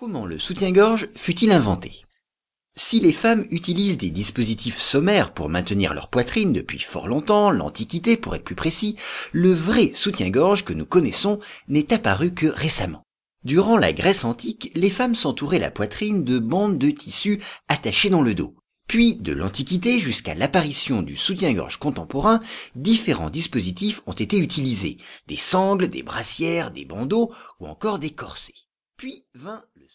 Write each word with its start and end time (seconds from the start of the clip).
Comment 0.00 0.26
le 0.26 0.38
soutien-gorge 0.38 1.08
fut-il 1.16 1.50
inventé? 1.50 2.02
Si 2.76 3.00
les 3.00 3.12
femmes 3.12 3.44
utilisent 3.50 3.98
des 3.98 4.10
dispositifs 4.10 4.78
sommaires 4.78 5.34
pour 5.34 5.48
maintenir 5.48 5.92
leur 5.92 6.08
poitrine 6.08 6.52
depuis 6.52 6.78
fort 6.78 7.08
longtemps, 7.08 7.50
l'Antiquité 7.50 8.16
pour 8.16 8.36
être 8.36 8.44
plus 8.44 8.54
précis, 8.54 8.94
le 9.32 9.52
vrai 9.52 9.90
soutien-gorge 9.94 10.64
que 10.64 10.72
nous 10.72 10.86
connaissons 10.86 11.40
n'est 11.66 11.92
apparu 11.92 12.32
que 12.32 12.46
récemment. 12.46 13.02
Durant 13.42 13.76
la 13.76 13.92
Grèce 13.92 14.24
antique, 14.24 14.70
les 14.76 14.88
femmes 14.88 15.16
s'entouraient 15.16 15.58
la 15.58 15.72
poitrine 15.72 16.22
de 16.22 16.38
bandes 16.38 16.78
de 16.78 16.90
tissu 16.90 17.42
attachées 17.66 18.08
dans 18.08 18.22
le 18.22 18.36
dos. 18.36 18.54
Puis, 18.86 19.16
de 19.16 19.32
l'Antiquité 19.32 19.98
jusqu'à 19.98 20.36
l'apparition 20.36 21.02
du 21.02 21.16
soutien-gorge 21.16 21.78
contemporain, 21.78 22.38
différents 22.76 23.30
dispositifs 23.30 24.02
ont 24.06 24.12
été 24.12 24.38
utilisés. 24.38 24.98
Des 25.26 25.36
sangles, 25.36 25.88
des 25.88 26.04
brassières, 26.04 26.70
des 26.70 26.84
bandeaux 26.84 27.32
ou 27.58 27.66
encore 27.66 27.98
des 27.98 28.10
corsets 28.10 28.67
puis 28.98 29.24
vint 29.34 29.64
le 29.76 29.88